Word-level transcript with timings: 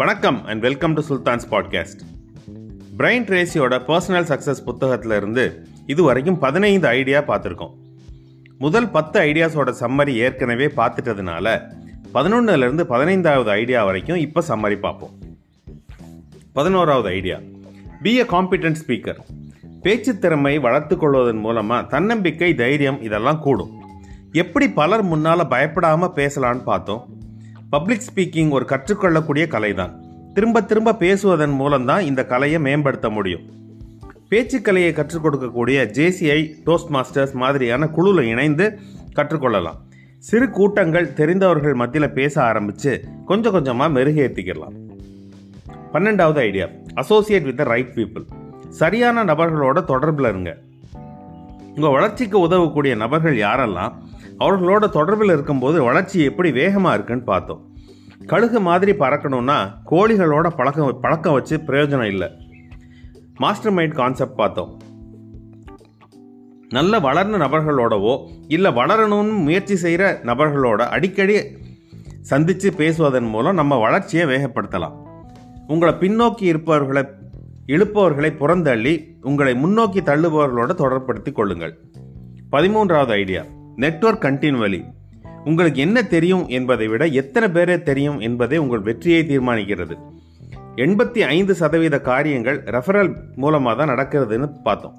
வணக்கம் 0.00 0.44
and 0.44 0.60
welcome 0.60 0.92
to 0.92 1.02
Sultan's 1.08 1.46
podcast 1.50 2.00
Brian 2.98 3.24
ட்ரேசியோட 3.28 3.74
personal 3.86 4.26
success 4.28 4.60
புத்தகத்திலிருந்து 4.66 5.64
இது 5.86 6.02
வரைக்கும் 6.02 6.38
பதினைந்து 6.38 6.88
ஐடியா 6.88 7.20
பார்த்துருக்கோம். 7.20 7.72
முதல் 8.58 8.90
பத்து 8.90 9.20
ஐடியாஸோட 9.20 9.72
சம்மரி 9.80 10.14
ஏற்கனவே 10.14 10.66
பார்த்துட்டதுனால 10.66 11.62
பதினொன்னுலேருந்து 12.14 12.82
பதினைந்தாவது 12.82 13.50
ஐடியா 13.50 13.84
வரைக்கும் 13.84 14.16
இப்போ 14.16 14.44
சம்மரி 14.48 14.78
பார்ப்போம். 14.78 15.18
பதினோராவது 16.52 17.08
idea 17.08 17.38
be 18.02 18.16
a 18.16 18.22
competent 18.22 18.80
speaker 18.86 19.20
பேச்சு 19.82 20.18
திறமை 20.18 20.58
வளர்த்து 20.58 20.96
கொள்வதன் 20.96 21.38
மூலமாக 21.38 21.86
தன்னம்பிக்கை 21.86 22.54
தைரியம் 22.54 23.02
இதெல்லாம் 23.02 23.38
கூடும். 23.38 23.82
எப்படி 24.32 24.70
பலர் 24.70 25.02
முன்னால் 25.02 25.48
பயப்படாமல் 25.48 26.16
பேசலான்னு 26.16 26.62
பார்த்தோம்? 26.62 27.17
பப்ளிக் 27.70 28.04
ஸ்பீக்கிங் 28.08 28.50
ஒரு 28.50 28.64
கற்றுக்கொள்ளக்கூடிய 28.64 29.46
கலை 29.46 29.74
தான் 29.74 30.00
திரும்ப 30.34 30.62
திரும்ப 30.62 30.94
பேசுவதன் 30.94 31.50
மூலம்தான் 31.50 32.04
இந்த 32.04 32.24
கலையை 32.24 32.60
மேம்படுத்த 32.60 33.10
முடியும். 33.10 33.40
பேச்சுக்கலையை 34.30 34.92
கற்றுக் 34.92 35.24
கொடுக்கக்கூடிய 35.24 35.78
ஜேசிஐ 35.98 36.40
டோஸ்ட் 36.64 36.90
மாஸ்டர்ஸ் 36.90 37.32
மாதிரியான 37.32 37.88
குழுவில் 37.88 38.24
இணைந்து 38.24 38.78
கற்றுக்கொள்ளலாம். 39.16 39.78
சிறு 40.18 40.50
கூட்டங்கள் 40.50 41.12
தெரிந்தவர்கள் 41.12 41.74
மத்தியில் 41.74 42.12
பேச 42.12 42.42
ஆரம்பித்து 42.42 43.04
கொஞ்சம் 43.26 43.52
கொஞ்சமாக 43.52 44.00
மெருகேற்றிக்கலாம் 44.00 44.76
பன்னெண்டாவது 45.92 46.36
idea 46.36 46.66
associate 46.94 47.42
with 47.42 47.56
the 47.56 47.62
right 47.62 47.92
people 47.94 48.24
சரியான 48.68 49.24
நபர்களோட 49.24 49.78
தொடர்பில் 49.92 50.28
இருங்க. 50.28 50.56
உங்கள் 51.78 51.92
வளர்ச்சிக்கு 51.92 52.38
உதவக்கூடிய 52.38 52.94
நபர்கள் 52.94 53.36
யாரெல்லாம் 53.36 53.92
அவர்களோட 54.38 54.84
தொடர்பில் 54.96 55.32
இருக்கும்போது 55.32 55.82
வளர்ச்சி 55.82 56.24
எப்படி 56.24 56.52
வேகமாக 56.52 56.94
இருக்குன்னு 56.94 57.22
பார்த்தோம். 57.22 57.60
கழுகு 58.26 58.60
மாதிரி 58.60 58.92
பறக்கணும்னா 58.92 59.56
கோழிகளோட 59.90 60.46
பழக்கம் 60.56 60.98
பழக்கம் 61.00 61.32
வச்சு 61.32 61.56
பிரயோஜனம் 61.66 62.10
இல்லை. 62.12 62.28
மாஸ்டர் 63.36 63.72
மைண்ட் 63.72 63.94
கான்செப்ட் 63.94 64.34
பார்த்தோம். 64.34 64.72
நல்ல 66.68 67.00
வளர்ந்த 67.00 67.38
நபர்களோடவோ 67.38 68.14
இல்லை 68.48 68.72
வளரணும்னு 68.72 69.42
முயற்சி 69.42 69.76
செய்கிற 69.76 70.20
நபர்களோட 70.22 70.80
அடிக்கடி 70.96 71.36
சந்தித்து 72.20 72.72
பேசுவதன் 72.72 73.30
மூலம் 73.34 73.54
நம்ம 73.54 73.76
வளர்ச்சியை 73.76 74.26
வேகப்படுத்தலாம். 74.26 74.96
உங்களை 75.66 75.94
பின்னோக்கி 75.94 76.42
இருப்பவர்களை 76.42 77.04
இழுப்பவர்களை 77.72 78.28
புறந்தள்ளி 78.40 78.92
உங்களை 79.28 79.52
முன்னோக்கி 79.62 80.00
தள்ளுபவர்களோட 80.00 80.70
தொடர்படுத்திக் 80.82 81.38
கொள்ளுங்கள். 81.38 81.74
பதிமூன்றாவது 82.52 83.12
ஐடியா 83.22 83.42
நெட்வொர்க் 83.82 84.24
கண்டினியூவலி 84.26 84.80
உங்களுக்கு 85.48 85.80
என்ன 85.86 85.98
தெரியும் 86.14 86.44
என்பதை 86.58 86.86
விட 86.92 87.02
எத்தனை 87.20 87.48
பேரே 87.56 87.76
தெரியும் 87.82 88.18
என்பதே 88.28 88.56
உங்கள் 88.56 88.86
வெற்றியை 88.88 89.20
தீர்மானிக்கிறது. 89.30 89.94
எண்பத்தி 90.84 91.20
ஐந்து 91.36 91.52
சதவீத 91.60 91.96
காரியங்கள் 92.10 92.58
ரெஃபரல் 92.76 93.12
மூலமாக 93.42 93.76
தான் 93.78 93.92
நடக்கிறதுன்னு 93.92 94.48
பார்த்தோம். 94.66 94.96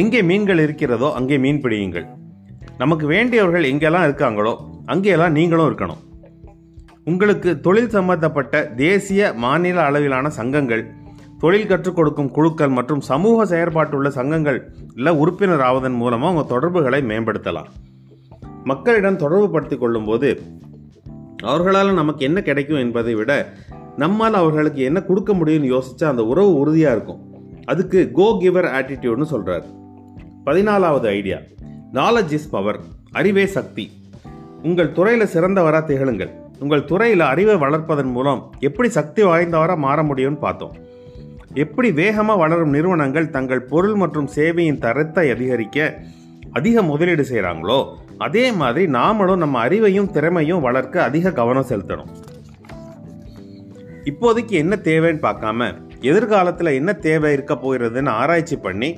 எங்கே 0.00 0.20
மீன்கள் 0.30 0.64
இருக்கிறதோ 0.66 1.08
அங்கே 1.20 1.38
மீன் 1.46 1.62
பிடியுங்கள். 1.64 2.06
நமக்கு 2.82 3.06
வேண்டியவர்கள் 3.14 3.70
எங்கெல்லாம் 3.72 4.06
இருக்காங்களோ 4.08 4.54
அங்கேயெல்லாம் 4.92 5.36
நீங்களும் 5.38 5.68
இருக்கணும். 5.70 6.02
உங்களுக்கு 7.10 7.50
தொழில் 7.60 7.94
சம்பந்தப்பட்ட 7.96 8.64
தேசிய 8.84 9.32
மாநில 9.44 9.78
அளவிலான 9.88 10.28
சங்கங்கள் 10.38 10.84
தொழில் 11.38 11.66
கற்றுக் 11.66 11.94
கொடுக்கும் 11.94 12.30
குழுக்கள் 12.30 12.68
மற்றும் 12.68 13.00
சமூக 13.00 13.44
செயற்பாட்டுள்ள 13.44 14.08
சங்கங்கள் 14.08 14.58
இல்லை 14.94 15.12
உறுப்பினர் 15.12 15.60
ஆவதன் 15.60 15.98
மூலமாக 16.02 16.26
அவங்க 16.26 16.48
தொடர்புகளை 16.48 17.00
மேம்படுத்தலாம். 17.02 17.68
மக்களிடம் 18.64 19.16
தொடர்பு 19.16 19.50
படுத்திக் 19.50 19.80
கொள்ளும்போது 19.80 20.42
அவர்களால் 21.42 21.92
நமக்கு 21.92 22.24
என்ன 22.24 22.42
கிடைக்கும் 22.42 22.78
என்பதை 22.78 23.14
விட 23.14 23.32
நம்மால் 23.96 24.34
அவர்களுக்கு 24.34 24.82
என்ன 24.82 25.02
கொடுக்க 25.02 25.34
முடியும்னு 25.34 25.70
யோசிச்சா 25.74 26.04
அந்த 26.04 26.24
உறவு 26.24 26.54
உறுதியாக 26.58 26.96
இருக்கும். 26.96 27.20
அதுக்கு 27.64 28.10
கோ 28.12 28.26
கிவர் 28.40 28.68
ஆட்டிடியூட்னு 28.78 29.28
சொல்கிறார் 29.34 29.66
பதினாலாவது 30.46 31.06
ஐடியா 31.18 31.38
நாலேஜ் 31.92 32.34
இஸ் 32.38 32.50
பவர் 32.50 32.80
அறிவே 33.12 33.46
சக்தி. 33.46 33.84
உங்கள் 34.62 34.92
துறையில் 34.92 35.32
சிறந்தவராக 35.34 35.84
திகழுங்கள். 35.84 36.32
உங்கள் 36.58 36.84
துறையில் 36.84 37.20
அறிவை 37.20 37.54
வளர்ப்பதன் 37.54 38.12
மூலம் 38.16 38.42
எப்படி 38.60 38.88
சக்தி 38.88 39.22
வாய்ந்தவராக 39.22 39.76
மாற 39.76 40.02
முடியும்னு 40.02 40.38
பார்த்தோம். 40.38 40.74
எப்படி 41.62 41.88
வேகமாக 42.00 42.40
வளரும் 42.40 42.74
நிறுவனங்கள் 42.76 43.32
தங்கள் 43.36 43.68
பொருள் 43.70 43.96
மற்றும் 44.00 44.28
சேவையின் 44.36 44.80
தரத்தை 44.84 45.24
அதிகரிக்க 45.34 45.78
அதிக 46.58 46.82
முதலீடு 46.82 47.24
செய்கிறாங்களோ 47.30 47.78
அதே 48.26 48.44
மாதிரி 48.60 48.84
நாமளும் 48.96 49.42
நம்ம 49.44 49.56
அறிவையும் 49.66 50.10
திறமையும் 50.16 50.64
வளர்க்க 50.66 51.02
அதிக 51.08 51.32
கவனம் 51.38 51.68
செலுத்தணும். 51.70 52.10
இப்போதைக்கு 54.10 54.54
என்ன 54.62 54.74
தேவைன்னு 54.88 55.24
பார்க்காம 55.26 55.68
எதிர்காலத்தில் 56.10 56.76
என்ன 56.80 56.90
தேவை 57.06 57.30
இருக்க 57.36 57.54
போகிறதுன்னு 57.54 58.12
ஆராய்ச்சி 58.20 58.56
பண்ணி 58.66 58.90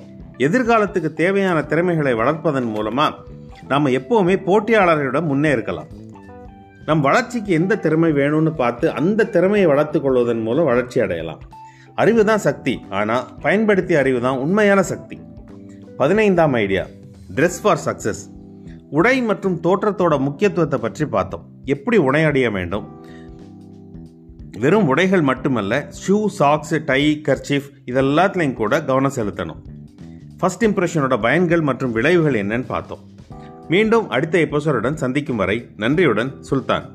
எதிர்காலத்துக்கு 0.47 1.13
தேவையான 1.23 1.59
திறமைகளை 1.73 2.15
வளர்ப்பதன் 2.21 2.69
மூலமாக 2.75 3.15
நாம் 3.71 3.95
எப்போவுமே 3.99 4.37
போட்டியாளர்களிடம் 4.49 5.31
முன்னே 5.31 5.53
இருக்கலாம். 5.57 5.93
நம் 6.89 7.05
வளர்ச்சிக்கு 7.07 7.53
எந்த 7.61 7.79
திறமை 7.85 8.11
வேணும்னு 8.19 8.53
பார்த்து 8.63 8.87
அந்த 8.99 9.29
திறமையை 9.37 9.69
வளர்த்து 9.73 10.01
கொள்வதன் 10.01 10.45
மூலம் 10.49 10.69
வளர்ச்சி 10.71 10.99
அடையலாம். 11.07 11.43
அறிவு 12.03 12.25
தான் 12.25 12.45
சக்தி. 12.47 12.75
ஆனால் 12.91 13.25
பயன்படுத்திய 13.41 13.99
அறிவு 13.99 14.21
தான் 14.21 14.39
உண்மையான 14.39 14.83
சக்தி. 14.83 15.17
பதினைந்தாம் 15.97 16.53
ஐடியா 16.53 16.85
ட்ரெஸ் 17.35 17.61
ஃபார் 17.63 17.81
சக்ஸஸ் 17.85 18.21
உடை 18.91 19.23
மற்றும் 19.23 19.57
தோற்றத்தோட 19.63 20.19
முக்கியத்துவத்தை 20.19 20.79
பற்றி 20.79 21.07
பார்த்தோம். 21.07 21.47
எப்படி 21.65 21.99
உடையடைய 21.99 22.53
வேண்டும்? 22.53 22.87
வெறும் 24.59 24.87
உடைகள் 24.87 25.21
மட்டுமல்ல 25.21 25.89
ஷூ 26.05 26.27
சாக்ஸ் 26.27 26.75
டை 26.85 27.03
கர்ச்சீஃப் 27.29 27.69
இதெல்லாத்துலையும் 27.87 28.59
கூட 28.61 28.85
கவனம் 28.85 29.17
செலுத்தணும். 29.17 29.61
ஃபர்ஸ்ட் 30.39 30.65
இம்ப்ரெஷனோட 30.65 31.21
பயன்கள் 31.21 31.61
மற்றும் 31.61 31.93
விளைவுகள் 31.93 32.39
என்னன்னு 32.43 32.67
பார்த்தோம். 32.67 33.03
மீண்டும் 33.69 34.09
அடுத்த 34.09 34.39
எபிசோடுடன் 34.39 34.95
சந்திக்கும் 34.95 35.37
வரை 35.37 35.59
நன்றியுடன் 35.77 36.43
சுல்தான். 36.43 36.87